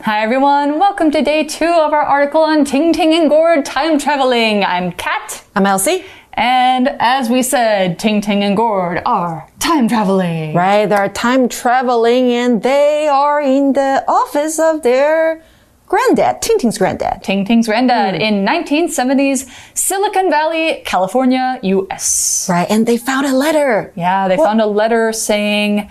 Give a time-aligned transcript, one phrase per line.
[0.00, 3.98] Hi everyone, welcome to day two of our article on Ting Ting and Gord time
[3.98, 4.62] traveling.
[4.62, 5.42] I'm Kat.
[5.56, 6.04] I'm Elsie.
[6.34, 10.54] And as we said, Ting Ting and Gord are time traveling.
[10.54, 15.42] Right, they're time traveling and they are in the office of their
[15.86, 17.24] granddad, Ting Ting's granddad.
[17.24, 18.20] Ting Ting's granddad hmm.
[18.20, 22.48] in 1970s Silicon Valley, California, US.
[22.50, 23.92] Right, and they found a letter.
[23.96, 25.90] Yeah, they found a letter saying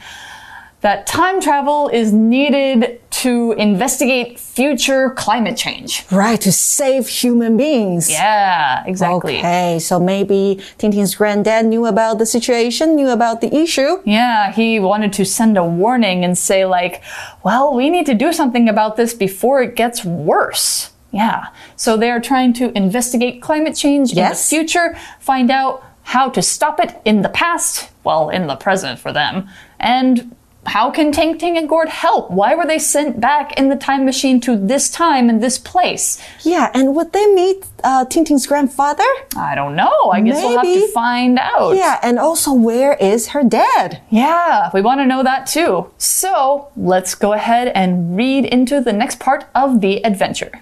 [0.85, 6.05] that time travel is needed to investigate future climate change.
[6.11, 8.07] Right, to save human beings.
[8.07, 9.39] Yeah, exactly.
[9.39, 13.99] Okay, so maybe Ting Ting's granddad knew about the situation, knew about the issue.
[14.05, 17.01] Yeah, he wanted to send a warning and say, like,
[17.43, 20.91] well, we need to do something about this before it gets worse.
[21.09, 21.47] Yeah.
[21.75, 24.51] So they're trying to investigate climate change Yes.
[24.51, 28.55] in the future, find out how to stop it in the past, well, in the
[28.55, 32.31] present for them, and how can Ting Ting and Gord help?
[32.31, 36.21] Why were they sent back in the time machine to this time and this place?
[36.43, 39.05] Yeah, and would they meet uh, Ting Ting's grandfather?
[39.35, 40.11] I don't know.
[40.11, 41.75] I guess we'll have to find out.
[41.75, 44.01] Yeah, and also where is her dad?
[44.09, 45.91] Yeah, we want to know that too.
[45.97, 50.61] So let's go ahead and read into the next part of the adventure.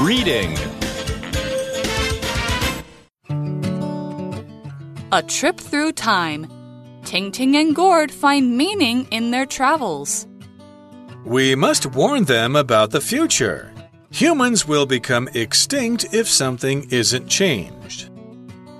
[0.00, 0.75] Reading.
[5.12, 6.50] A trip through time.
[7.04, 10.26] Ting Ting and Gord find meaning in their travels.
[11.24, 13.72] We must warn them about the future.
[14.10, 18.10] Humans will become extinct if something isn't changed.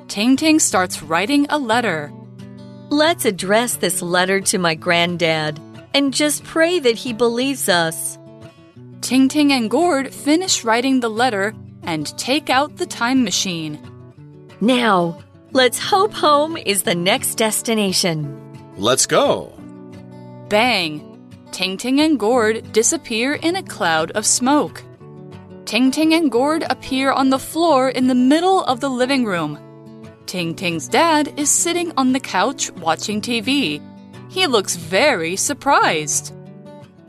[0.09, 2.13] Ting Ting starts writing a letter.
[2.89, 5.61] Let's address this letter to my granddad
[5.95, 8.19] and just pray that he believes us.
[9.01, 11.55] Ting Ting and Gord finish writing the letter
[11.85, 13.79] and take out the time machine.
[14.61, 15.23] Now,
[15.57, 18.29] let's hope home is the next destination.
[18.77, 19.55] Let's go.
[20.51, 21.01] Bang!
[21.51, 24.83] Ting Ting and Gord disappear in a cloud of smoke.
[25.65, 29.59] Ting Ting and Gord appear on the floor in the middle of the living room.
[30.27, 33.81] Ting Ting's dad is sitting on the couch watching TV.
[34.29, 36.35] He looks very surprised.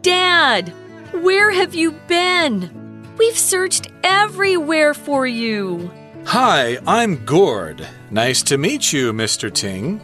[0.01, 0.69] Dad,
[1.11, 3.13] where have you been?
[3.17, 5.91] We've searched everywhere for you.
[6.23, 7.85] Hi, I'm Gord.
[8.09, 9.53] Nice to meet you, Mr.
[9.53, 10.00] Ting.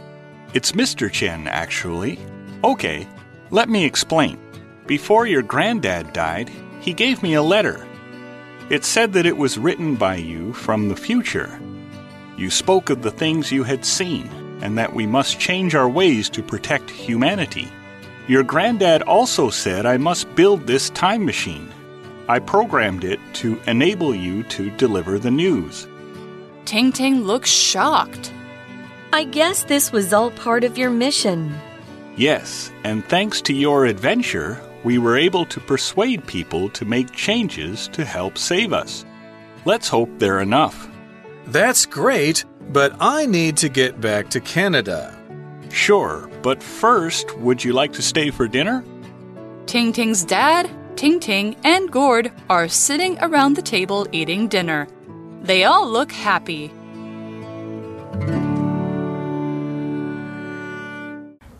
[0.52, 1.10] It's Mr.
[1.10, 2.18] Chen, actually.
[2.62, 3.08] Okay,
[3.50, 4.38] let me explain.
[4.86, 6.50] Before your granddad died,
[6.80, 7.86] he gave me a letter.
[8.68, 11.58] It said that it was written by you from the future.
[12.36, 14.28] You spoke of the things you had seen
[14.60, 17.72] and that we must change our ways to protect humanity.
[18.28, 21.72] Your granddad also said I must build this time machine.
[22.28, 25.86] I programmed it to enable you to deliver the news.
[26.64, 28.32] Ting Ting looks shocked.
[29.12, 31.54] I guess this was all part of your mission.
[32.16, 37.88] Yes, and thanks to your adventure, we were able to persuade people to make changes
[37.88, 39.04] to help save us.
[39.64, 40.88] Let's hope they're enough.
[41.46, 45.14] That's great, but I need to get back to Canada.
[45.70, 48.82] Sure, but first, would you like to stay for dinner?
[49.66, 54.86] Ting Ting's dad, Ting Ting, and Gord are sitting around the table eating dinner.
[55.44, 56.72] They all look happy.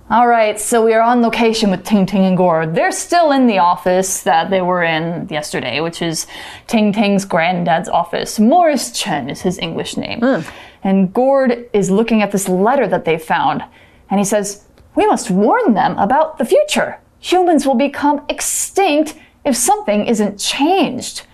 [0.09, 2.75] All right, so we are on location with Ting Ting and Gord.
[2.75, 6.27] They're still in the office that they were in yesterday, which is
[6.67, 8.41] Ting Ting's granddad's office.
[8.41, 10.21] Morris Chen is his English name.
[10.21, 10.49] Hmm.
[10.83, 13.65] And Gord is looking at this letter that they found,
[14.09, 14.65] and he says,
[14.95, 17.01] We must warn them about the future.
[17.21, 19.15] Humans will become extinct
[19.45, 21.27] if something isn't changed.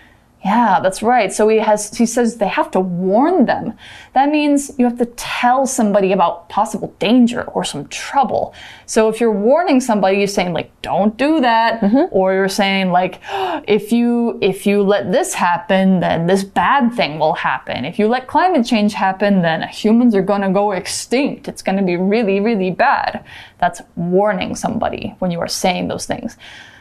[0.42, 1.30] Yeah, that's right.
[1.30, 3.74] So he has he says they have to warn them.
[4.14, 8.54] That means you have to tell somebody about possible danger or some trouble.
[8.86, 12.06] So if you're warning somebody, you're saying like don't do that mm-hmm.
[12.10, 13.20] or you're saying like
[13.68, 17.84] if you if you let this happen, then this bad thing will happen.
[17.84, 21.48] If you let climate change happen, then humans are going to go extinct.
[21.48, 23.26] It's going to be really really bad.
[23.58, 26.38] That's warning somebody when you are saying those things.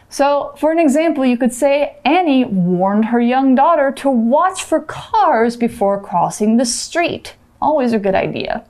[0.08, 4.80] So, for an example, you could say Annie warned her young daughter to watch for
[4.80, 7.34] cars before crossing the street.
[7.60, 8.64] Always a good idea.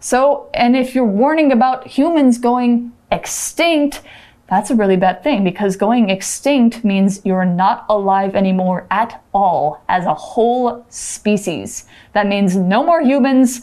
[0.00, 4.02] So, and if you're warning about humans going extinct,
[4.48, 9.80] that's a really bad thing because going extinct means you're not alive anymore at all
[9.88, 11.84] as a whole species.
[12.14, 13.62] That means no more humans,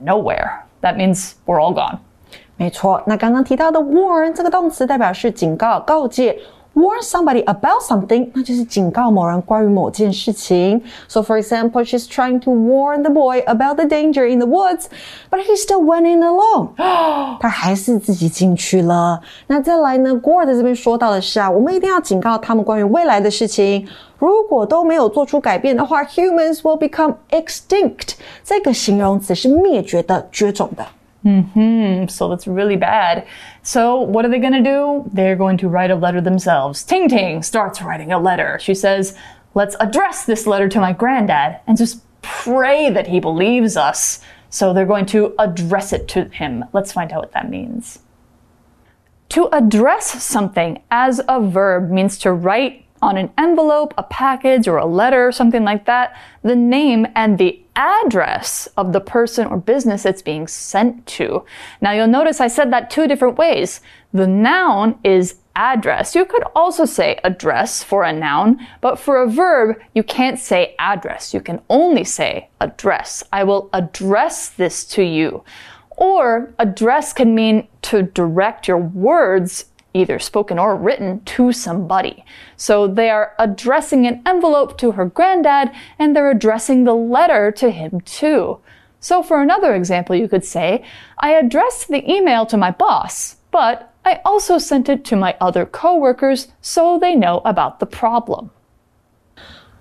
[0.00, 0.64] nowhere.
[0.82, 1.98] That means we're all gone.
[2.56, 6.38] 没错，那刚刚提到的 warn 这个动词代表是警告、告诫。
[6.75, 10.81] warn somebody about something, 那就是警告某人关于某件事情。
[11.07, 14.85] So, for example, she's trying to warn the boy about the danger in the woods,
[15.29, 16.69] but he still went in alone.
[17.39, 19.21] 他还是自己进去了。
[19.47, 23.87] 那再来呢？Gord 在这边说到的是啊，我们一定要警告他们关于未来的事情。
[24.17, 28.13] 如果都没有做出改变的话，humans will become extinct。
[28.43, 30.85] 这个形容词是灭绝的、绝种的。
[31.23, 33.25] Hmm, so that's really bad.
[33.61, 35.09] So what are they going to do?
[35.13, 36.83] They're going to write a letter themselves.
[36.83, 38.59] Ting Ting starts writing a letter.
[38.61, 39.17] She says,
[39.55, 44.19] Let's address this letter to my granddad and just pray that he believes us.
[44.49, 46.65] So they're going to address it to him.
[46.73, 47.99] Let's find out what that means.
[49.29, 54.77] To address something as a verb means to write on an envelope, a package, or
[54.77, 60.05] a letter, something like that, the name and the address of the person or business
[60.05, 61.45] it's being sent to.
[61.81, 63.81] Now you'll notice I said that two different ways.
[64.13, 66.15] The noun is address.
[66.15, 70.75] You could also say address for a noun, but for a verb, you can't say
[70.79, 71.33] address.
[71.33, 73.23] You can only say address.
[73.31, 75.43] I will address this to you.
[75.95, 82.25] Or address can mean to direct your words either spoken or written, to somebody.
[82.57, 87.69] So they are addressing an envelope to her granddad and they're addressing the letter to
[87.69, 88.59] him too.
[88.99, 90.83] So for another example, you could say,
[91.19, 95.65] I addressed the email to my boss, but I also sent it to my other
[95.65, 98.51] coworkers so they know about the problem.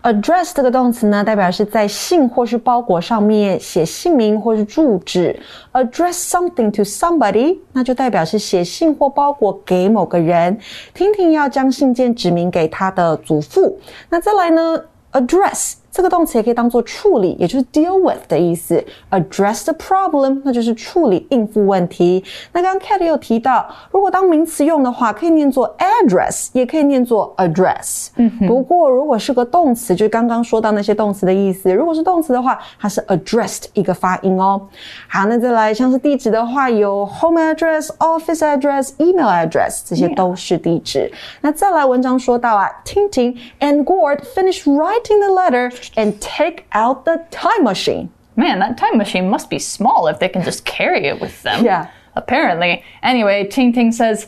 [0.03, 5.39] Address 这个动词呢，代表是在信或是包裹上面写姓名或是住址。
[5.73, 10.59] address something to somebody，那就代表是写信或包裹给某个人。
[10.93, 13.79] 婷婷要将信件指明给她的祖父。
[14.09, 14.83] 那再来呢
[15.13, 15.75] ，address。
[15.93, 18.83] 这个动词也可以当做处理，也就是 deal with 的意思。
[19.11, 22.25] address the problem，那就是处理、应付问题。
[22.53, 28.09] 那刚刚 Cat 有提到，如果当名词用的话，可以念作 address，也可以念作 address。
[28.17, 31.73] 嗯，不过如果是个动词，就是刚刚说到那些动词的意思。
[31.73, 34.61] 如果是动词的话，它是 addressed 一个发音哦。
[35.09, 41.13] 好，那再来像是地址的话，有 home address、office address、email address，这些都是地址。
[41.43, 48.10] 那再来文章说到啊，Tintin and Gord finished writing the letter and take out the time machine.
[48.36, 51.66] Man, that time machine must be small if they can just carry it with them.
[51.66, 51.90] Yeah.
[52.16, 52.84] Apparently.
[53.02, 54.28] Anyway, Ting Ting says,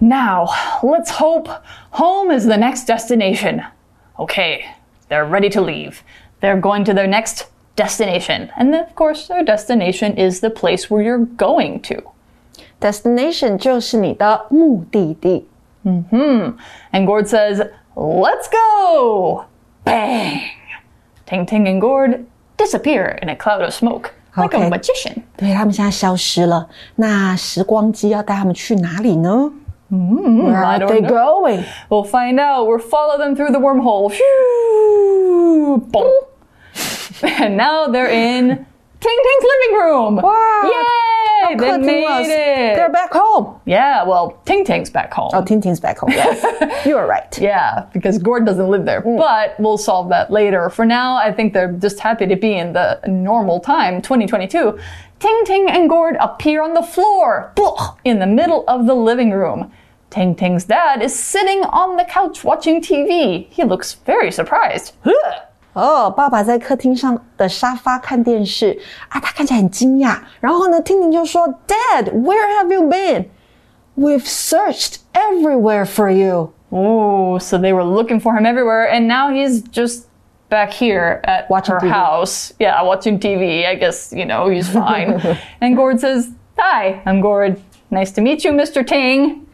[0.00, 0.48] Now,
[0.82, 1.48] let's hope
[1.90, 3.62] home is the next destination.
[4.18, 4.64] Okay,
[5.08, 6.02] they're ready to leave.
[6.40, 7.46] They're going to their next
[7.76, 8.50] destination.
[8.56, 12.02] And then, of course, their destination is the place where you're going to.
[12.80, 15.46] Destination 就是你的目的地。
[15.84, 17.62] And Gord says,
[17.96, 19.46] Let's go!
[19.84, 20.42] Bang!
[21.26, 22.24] Ting Ting and Gord
[22.56, 24.68] disappear in a cloud of smoke like a Okay.
[24.70, 25.22] magician.
[25.36, 29.52] 对他们现在消失了，那时光机要带他们去哪里呢？
[29.90, 31.08] Where I are don't they know.
[31.08, 31.64] going?
[31.88, 32.66] We'll find out.
[32.68, 34.08] We'll follow them through the wormhole.
[34.10, 35.78] Phew!
[35.90, 36.10] Boom.
[37.22, 38.46] and now they're in
[39.00, 40.16] Ting Ting's living room.
[40.16, 40.62] Wow.
[40.64, 41.03] Yay!
[41.57, 42.75] They 客厅 made was- it.
[42.75, 43.59] They're back home.
[43.65, 45.31] Yeah, well, Ting Ting's back home.
[45.33, 46.11] Oh, Ting Ting's back home.
[46.11, 47.37] Yes, you are right.
[47.39, 49.01] Yeah, because Gord doesn't live there.
[49.01, 49.17] Mm.
[49.17, 50.69] But we'll solve that later.
[50.69, 54.77] For now, I think they're just happy to be in the normal time, 2022.
[55.19, 57.53] Ting Ting and Gord appear on the floor,
[58.03, 59.71] in the middle of the living room.
[60.09, 63.47] Ting Ting's dad is sitting on the couch watching TV.
[63.49, 64.93] He looks very surprised.
[65.74, 65.80] Huh.
[65.80, 68.76] 哦，爸爸在客厅上的沙发看电视
[69.08, 70.18] 啊，他看起来很惊讶。
[70.40, 73.26] 然后呢，听婷就说：“Dad, where have you been?
[73.96, 79.30] We've searched everywhere for you.” Oh, so they were looking for him everywhere, and now
[79.30, 80.06] he's just
[80.48, 81.88] back here at Watching her TV.
[81.90, 82.52] house.
[82.58, 83.66] Yeah, watching TV.
[83.66, 85.20] I guess, you know, he's fine.
[85.60, 87.60] and Gord says, Hi, I'm Gord.
[87.90, 88.84] Nice to meet you, Mr.
[88.86, 89.46] Ting.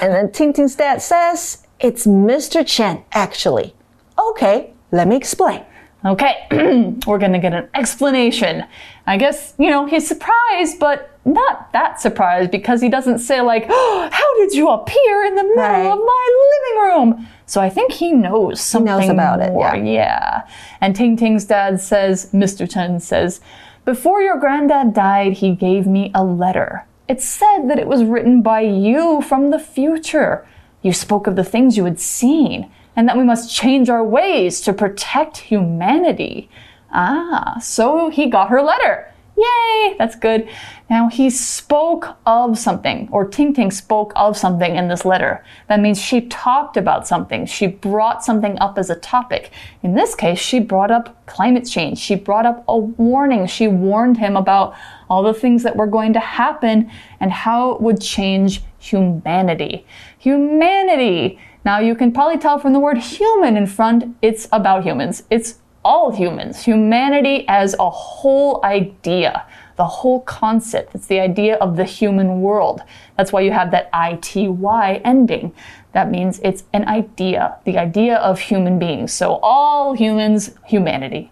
[0.00, 2.66] And then Tintin's dad says, It's Mr.
[2.66, 3.74] Chen, actually.
[4.18, 5.63] Okay, let me explain.
[6.05, 6.47] Okay,
[7.07, 8.63] we're gonna get an explanation.
[9.07, 13.65] I guess, you know, he's surprised, but not that surprised because he doesn't say, like,
[13.67, 15.85] oh, How did you appear in the middle Right.
[15.85, 16.83] of my living
[17.17, 17.27] room?
[17.47, 19.75] So I think he knows something about it, yeah.
[19.75, 20.47] Yeah.
[20.81, 22.69] And Ting Ting's dad says, Mr.
[22.71, 23.41] Chen says,
[23.83, 26.85] Before your granddad died, he gave me a letter.
[27.09, 30.45] It said that it was written by you from the future.
[30.81, 34.59] You spoke of the things you had seen and that we must change our ways
[34.61, 36.49] to protect humanity.
[36.91, 39.13] Ah, so he got her letter.
[39.37, 40.49] Yay, that's good.
[40.89, 45.45] Now he spoke of something, or Ting Ting spoke of something in this letter.
[45.69, 47.45] That means she talked about something.
[47.45, 49.51] She brought something up as a topic.
[49.83, 51.99] In this case, she brought up climate change.
[51.99, 53.45] She brought up a warning.
[53.45, 54.73] She warned him about
[55.07, 56.89] all the things that were going to happen
[57.19, 59.85] and how it would change humanity.
[60.17, 61.39] Humanity.
[61.66, 65.22] Now you can probably tell from the word human in front, it's about humans.
[65.30, 66.64] It's all humans.
[66.64, 69.44] Humanity as a whole idea,
[69.76, 70.94] the whole concept.
[70.94, 72.82] It's the idea of the human world.
[73.16, 75.52] That's why you have that ITY ending.
[75.92, 79.12] That means it's an idea, the idea of human beings.
[79.12, 81.28] So all humans, humanity.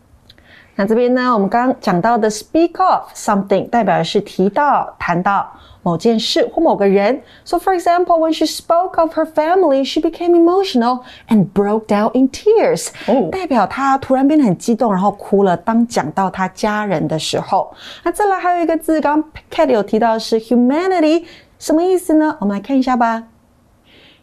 [0.76, 5.50] 那这边呢，我们刚刚讲到的 speak of something 代表的是提到、谈到
[5.85, 7.21] 某件事或某个人。
[7.43, 12.27] So for example, when she spoke of her family, she became emotional and broke down in
[12.29, 12.87] tears.
[13.05, 15.55] 哦代表她突然变得很激动，然后哭了。
[15.55, 17.71] 当讲到她家人的时候，
[18.03, 21.23] 那再来还有一个字，刚刚 Cat 有提到的是 humanity，
[21.59, 22.35] 什么意思呢？
[22.39, 23.23] 我们来看一下吧。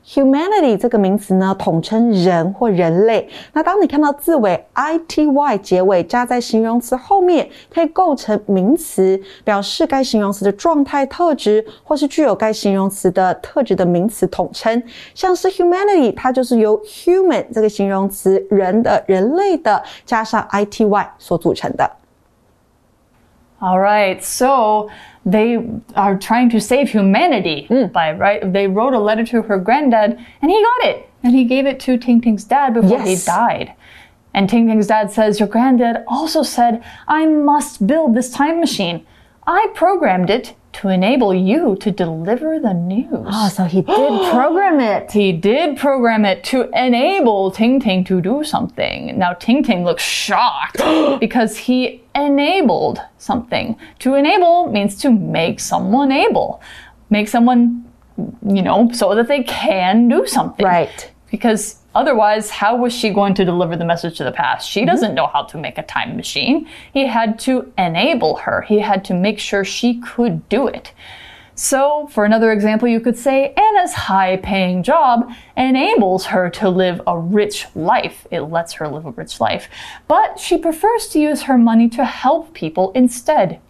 [0.04, 3.28] Humanity 这个名词呢，统称人或人类。
[3.52, 14.82] 那当你看到字尾 ity 结尾加在形容词后面，可以构成名词，表示该形容词的状态、特质，或是具有该形容词的特质的名词统称。
[15.14, 21.88] 像是 humanity，它就是由 human 这个形容词人的、人类的加上 ity 所组成的。
[23.62, 24.90] All right, so
[25.24, 25.64] they
[25.94, 27.86] are trying to save humanity hmm.
[27.86, 28.52] by right.
[28.52, 31.78] They wrote a letter to her granddad, and he got it, and he gave it
[31.80, 33.72] to Ting Ting's dad before he died.
[34.34, 39.06] And Ting Ting's dad says, Your granddad also said, I must build this time machine.
[39.46, 43.26] I programmed it to enable you to deliver the news.
[43.30, 45.12] Oh, so he did program it.
[45.12, 49.18] He did program it to enable Ting Ting to do something.
[49.18, 50.78] Now Ting Ting looks shocked
[51.20, 53.76] because he enabled something.
[54.00, 56.62] To enable means to make someone able.
[57.10, 57.84] Make someone,
[58.16, 60.64] you know, so that they can do something.
[60.64, 61.10] Right.
[61.30, 64.68] Because otherwise, how was she going to deliver the message to the past?
[64.68, 64.86] She mm-hmm.
[64.86, 66.68] doesn't know how to make a time machine.
[66.92, 70.92] He had to enable her, he had to make sure she could do it.
[71.54, 77.00] So, for another example, you could say Anna's high paying job enables her to live
[77.06, 78.26] a rich life.
[78.30, 79.68] It lets her live a rich life.
[80.08, 83.60] But she prefers to use her money to help people instead.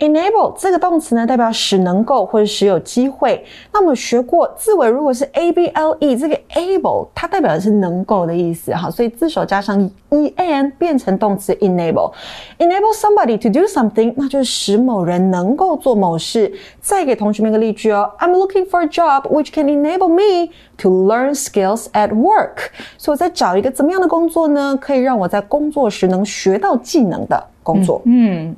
[0.00, 3.44] Enable 这个动词呢，代表使能够或者使有机会。
[3.72, 12.12] 那我们学过字尾如果是 a b l e，这个 able 它代表的是能够的意思哈，所以字首加上 e n 变成动词 enable。
[12.58, 16.52] enable somebody to do something，那就是使某人能够做某事。
[16.80, 22.70] 再给同学们一个例句哦，I'm looking for a job which can enable me to learn skills at work。
[22.98, 24.76] 所以我在找一个怎么样的工作呢？
[24.80, 28.02] 可以让我在工作时能学到技能的工作。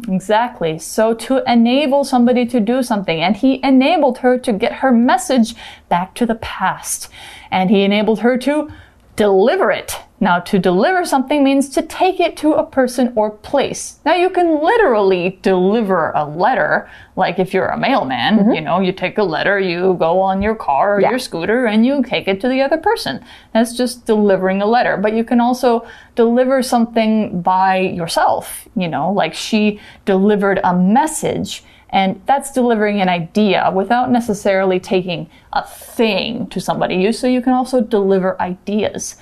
[0.08, 0.78] Exactly.
[0.78, 5.54] So to enable somebody to do something, and he enabled her to get her message
[5.88, 7.10] back to the past.
[7.50, 8.68] And he enabled her to
[9.16, 9.96] deliver it.
[10.20, 13.98] Now, to deliver something means to take it to a person or place.
[14.04, 18.52] Now, you can literally deliver a letter, like if you're a mailman, mm-hmm.
[18.52, 21.10] you know, you take a letter, you go on your car or Yeah.
[21.10, 23.24] your scooter, and you take it to the other person.
[23.52, 24.96] That's just delivering a letter.
[24.96, 31.64] But you can also deliver something by yourself, you know, like she delivered a message.
[31.91, 36.95] And that's delivering an idea without necessarily taking a thing to somebody.
[36.95, 39.15] You so you can also deliver ideas.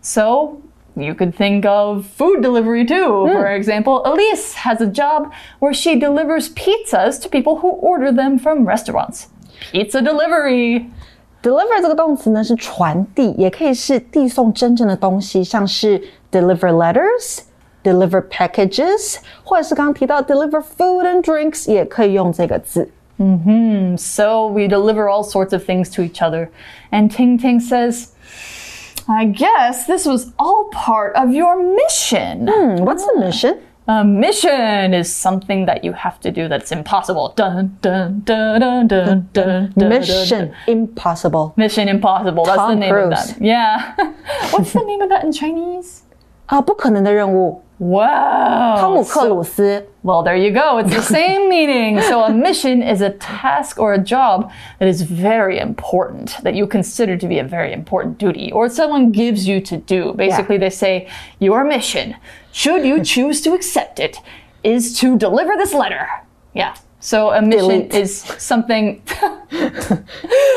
[0.00, 0.62] So
[0.94, 3.26] you could think of food delivery too.
[3.32, 8.38] For example, Elise has a job where she delivers pizzas to people who order them
[8.38, 9.28] from restaurants.
[9.72, 10.90] Pizza delivery.
[11.42, 16.00] deliver 这个动词呢是传递，也可以是递送真正的东西，像是
[16.30, 17.40] deliver letters、
[17.86, 22.90] deliver packages，或者是刚刚提到 deliver food and drinks，也可以用这个字。
[23.96, 26.48] So we deliver all sorts of things to each other.
[26.90, 28.08] And Ting Ting says,
[29.06, 32.48] I guess this was all part of your mission.
[32.48, 33.58] Hmm, what's the mission?
[33.86, 37.32] A mission is something that you have to do that's impossible.
[37.36, 39.72] Dun dun dun dun dun dun.
[39.76, 41.52] dun Mission impossible.
[41.56, 42.44] Mission impossible.
[42.44, 43.04] That's the Tom name Cruise.
[43.06, 43.42] of that.
[43.42, 43.94] Yeah.
[44.50, 46.02] What's the name of that in Chinese?
[46.46, 47.62] 啊，不可能的任务。
[47.78, 48.76] Wow.
[48.78, 49.86] 汤姆克 So- 鲁斯。
[50.04, 50.78] Well, there you go.
[50.78, 52.00] It's the same meaning.
[52.00, 56.66] So, a mission is a task or a job that is very important, that you
[56.66, 60.12] consider to be a very important duty, or someone gives you to do.
[60.14, 61.08] Basically, they say,
[61.40, 62.14] Your mission,
[62.52, 64.18] should you choose to accept it,
[64.62, 66.06] is to deliver this letter.
[66.54, 66.74] Yeah.
[66.99, 67.93] So, a mission Delete.
[67.93, 69.03] is something.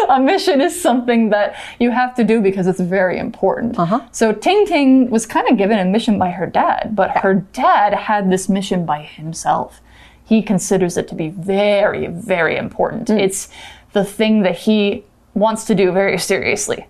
[0.09, 3.79] a mission is something that you have to do because it's very important.
[3.79, 4.01] Uh-huh.
[4.11, 7.95] So Ting Ting was kind of given a mission by her dad, but her dad
[7.95, 9.81] had this mission by himself.
[10.25, 13.09] He considers it to be very, very important.
[13.09, 13.19] Hmm.
[13.19, 13.49] It's
[13.93, 15.05] the thing that he
[15.35, 16.87] wants to do very seriously.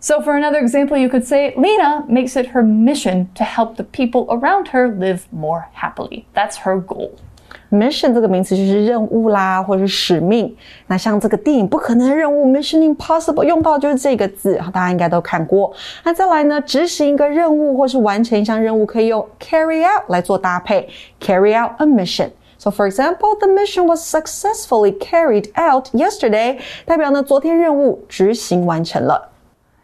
[0.00, 3.84] So, for another example, you could say Lena makes it her mission to help the
[3.84, 6.26] people around her live more happily.
[6.34, 7.18] That's her goal
[7.71, 10.55] Mission 这个名词就是任务啦，或者是使命。
[10.87, 15.71] 那像这个电影《不可能任务》（Mission Impossible） 用到就是这个字，大家应该都看过。
[16.03, 20.89] 那再来呢，执行一个任务或是完成一项任务，可以用 carry out 来做搭配，
[21.21, 29.29] carry out a mission。So for example, the mission was successfully carried out yesterday，代表呢昨天任务执行完成了。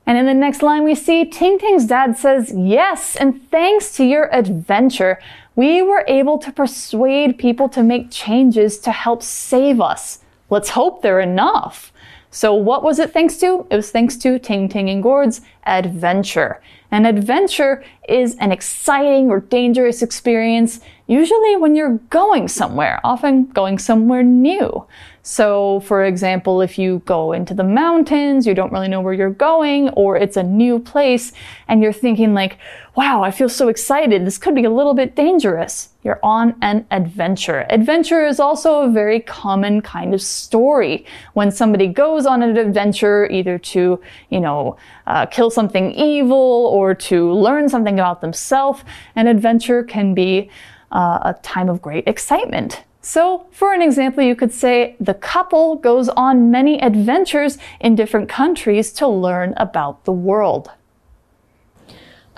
[0.07, 4.03] And in the next line, we see Ting Ting's dad says, Yes, and thanks to
[4.03, 5.17] your adventure,
[5.60, 10.20] we were able to persuade people to make changes to help save us.
[10.48, 11.92] Let's hope they're enough.
[12.30, 13.66] So, what was it thanks to?
[13.70, 16.62] It was thanks to Ting Ting and Gord's adventure.
[16.90, 23.78] An adventure is an exciting or dangerous experience, usually when you're going somewhere, often going
[23.80, 24.86] somewhere new.
[25.22, 29.28] So, for example, if you go into the mountains, you don't really know where you're
[29.28, 31.32] going, or it's a new place,
[31.68, 32.58] and you're thinking, like,
[32.96, 34.24] wow, I feel so excited.
[34.24, 35.90] This could be a little bit dangerous.
[36.02, 37.66] You're on an adventure.
[37.68, 41.04] Adventure is also a very common kind of story.
[41.34, 44.00] When somebody goes on an adventure, either to,
[44.30, 44.76] you know,
[45.06, 46.36] uh, kill something evil
[46.72, 48.82] or to learn something about themselves,
[49.16, 50.50] an adventure can be
[50.92, 52.82] uh, a time of great excitement.
[53.02, 58.28] So, for an example, you could say the couple goes on many adventures in different
[58.28, 60.70] countries to learn about the world.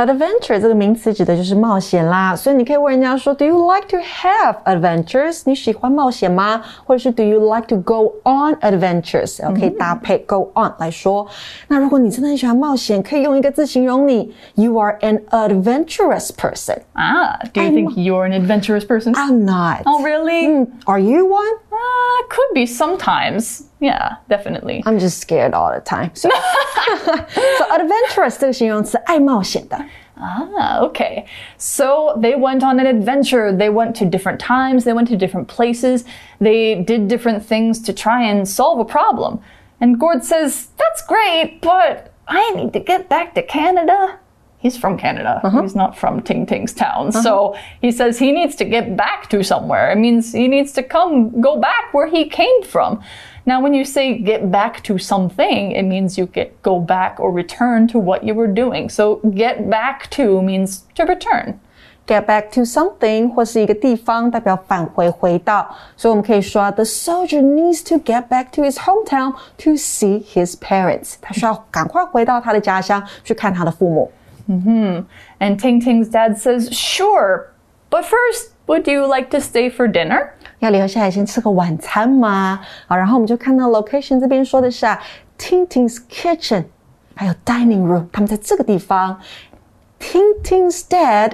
[0.01, 5.41] Adventure 这个名词指的就是冒险啦，所以你可以问人家说，Do you like to have adventures？
[5.45, 6.61] 你喜欢冒险吗？
[6.85, 9.41] 或者是 Do you like to go on adventures？
[9.41, 11.25] 然后可以搭配 go on 来说。
[11.67, 16.77] 那如果你真的很喜欢冒险，可以用一个字形容你：You are an adventurous person.
[16.93, 19.15] Ah, do you think you're an adventurous person?
[19.15, 19.81] I'm not.
[19.85, 20.47] Oh, really?
[20.47, 21.57] Mm, are you one?
[21.81, 23.65] Uh, could be sometimes.
[23.79, 24.81] Yeah, definitely.
[24.85, 26.11] I'm just scared all the time.
[26.13, 29.77] So, so adventurous 这个形容词，爱冒险的。
[30.19, 31.25] Ah, okay.
[31.59, 33.55] So they went on an adventure.
[33.55, 34.83] They went to different times.
[34.83, 36.05] They went to different places.
[36.39, 39.39] They did different things to try and solve a problem.
[39.79, 44.17] And Gord says, That's great, but I need to get back to Canada.
[44.61, 45.39] He's from Canada.
[45.61, 47.11] He's not from Ting Ting's town.
[47.11, 49.91] So he says he needs to get back to somewhere.
[49.91, 52.99] It means he needs to come, go back where he came from.
[53.45, 57.31] Now, when you say get back to something, it means you get go back or
[57.31, 58.89] return to what you were doing.
[58.89, 61.59] So get back to means to return.
[62.07, 65.69] Get back to something 或是一个地方，代表返回回到。
[65.95, 71.15] 所以我们可以说，The soldier needs to get back to his hometown to see his parents。
[71.21, 74.11] 他需要赶快回到他的家乡去看他的父母。
[74.47, 77.51] And Ting Ting's dad says, Sure,
[77.89, 80.29] but first, would you like to stay for dinner?
[80.59, 82.59] 要留下来先吃个晚餐吗？
[82.87, 85.01] 好，然后我们就看到 location 这边说的是啊，
[85.37, 86.65] Ting Ting's kitchen，
[87.15, 89.19] 还有 dining room，他们在这个地方。
[89.99, 91.33] Ting Ting's dad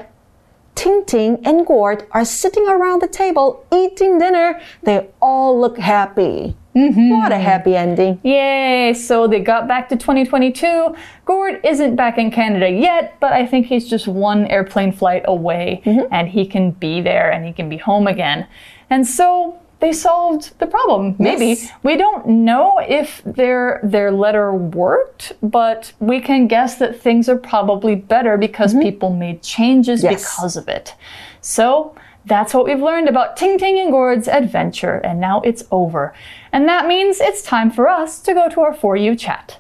[0.79, 4.61] Ting Ting and Gord are sitting around the table eating dinner.
[4.85, 6.57] They all look happy.
[6.77, 7.11] Mm-hmm.
[7.11, 8.21] What a happy ending.
[8.23, 8.95] Yay!
[8.95, 10.95] So they got back to 2022.
[11.25, 15.83] Gord isn't back in Canada yet, but I think he's just one airplane flight away
[15.85, 16.15] mm-hmm.
[16.15, 18.47] and he can be there and he can be home again.
[18.89, 21.15] And so they solved the problem.
[21.19, 21.47] Maybe.
[21.47, 21.71] Yes.
[21.83, 27.39] We don't know if their their letter worked, but we can guess that things are
[27.39, 28.83] probably better because mm-hmm.
[28.83, 30.25] people made changes Yes.
[30.25, 30.95] because of it.
[31.41, 31.95] So
[32.27, 36.13] that's what we've learned about Ting Ting and Gord's adventure, and now it's over.
[36.53, 39.59] And that means it's time for us to go to our For You chat.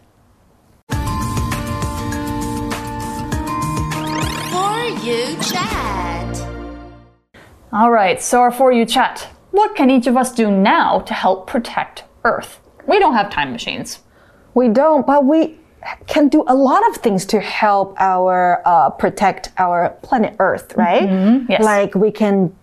[4.50, 6.46] For you chat.
[7.72, 9.28] All right, so our For You chat.
[9.50, 12.60] What can each of us do now to help protect Earth?
[12.86, 14.00] We don't have time machines.
[14.54, 15.58] We don't, but we
[16.06, 21.08] can do a lot of things to help our uh, protect our planet Earth, right?
[21.48, 21.62] Yes.
[21.62, 22.54] Like we can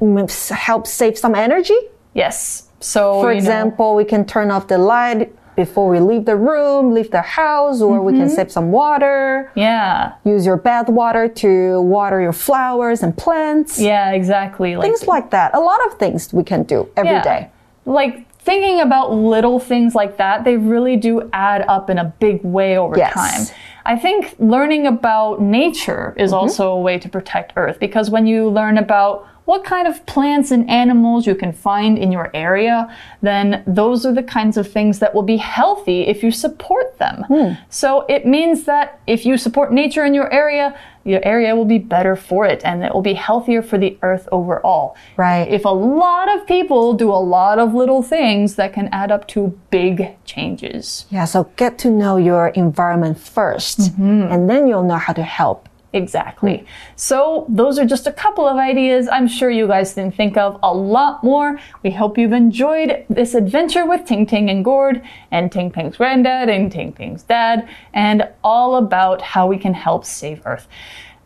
[0.00, 1.76] mm, help save some energy.
[2.14, 2.68] Yes.
[2.80, 6.36] So, For you know- example, we can turn off the light before we leave the
[6.36, 8.34] room, leave the house, or we can mm-hmm.
[8.34, 9.50] save some water.
[9.54, 13.80] yeah, Use your bath water to water your flowers and plants.
[13.80, 14.76] yeah, exactly.
[14.76, 15.54] Like Things like that.
[15.54, 17.50] A lot of things we can do every day.
[17.86, 17.92] Yeah.
[17.92, 22.42] Like thinking about little things like that, they really do add up in a big
[22.44, 23.14] way over Yes.
[23.14, 23.56] time.
[23.86, 26.40] I think learning about nature is mm-hmm.
[26.40, 30.50] also a way to protect Earth because when you learn about what kind of plants
[30.50, 34.98] and animals you can find in your area, then those are the kinds of things
[35.00, 37.24] that will be healthy if you support them.
[37.24, 37.52] Hmm.
[37.68, 41.78] So it means that if you support nature in your area, your area will be
[41.78, 44.96] better for it and it will be healthier for the earth overall.
[45.18, 45.46] Right.
[45.46, 49.28] If a lot of people do a lot of little things that can add up
[49.28, 51.04] to big changes.
[51.10, 54.32] Yeah, so get to know your environment 1st mm-hmm.
[54.32, 56.66] and then you'll know how to help Exactly.
[56.96, 60.58] So, those are just a couple of ideas I'm sure you guys can think of
[60.60, 61.60] a lot more.
[61.84, 66.48] We hope you've enjoyed this adventure with Ting Ting and Gord and Ting Ting's granddad
[66.48, 70.66] and Ting Ting's dad and all about how we can help save Earth.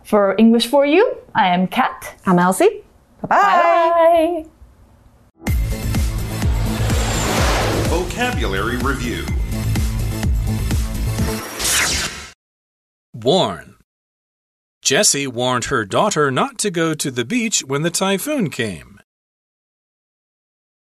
[0.05, 2.15] For English for You, I am Kat.
[2.27, 2.85] I'm Elsie.
[3.27, 4.45] Bye Bye.
[7.89, 9.25] Vocabulary Review
[13.15, 13.78] Warn.
[14.89, 18.99] Jessie warned her daughter not to go to the beach when the typhoon came.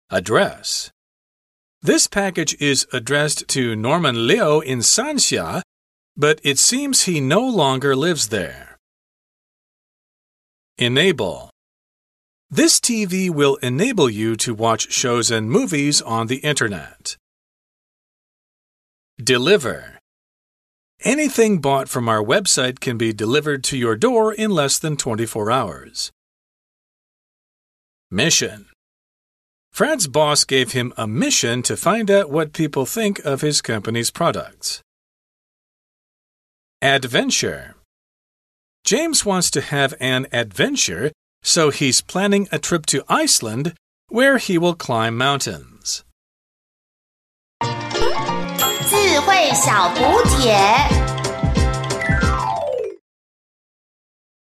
[0.10, 0.92] Address.
[1.82, 5.62] This package is addressed to Norman Liu in Sanxia,
[6.18, 8.78] but it seems he no longer lives there.
[10.78, 11.50] Enable.
[12.52, 17.16] This TV will enable you to watch shows and movies on the Internet.
[19.24, 19.95] Deliver.
[21.06, 25.52] Anything bought from our website can be delivered to your door in less than 24
[25.52, 26.12] hours.
[28.10, 28.66] Mission.
[29.72, 34.10] Fred's boss gave him a mission to find out what people think of his company's
[34.10, 34.82] products.
[36.82, 37.76] Adventure.
[38.84, 41.12] James wants to have an adventure,
[41.44, 43.76] so he's planning a trip to Iceland
[44.08, 45.75] where he will climb mountains.
[49.25, 50.57] 慧小补帖。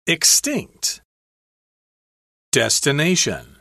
[0.07, 1.01] Extinct.
[2.51, 3.52] Destination.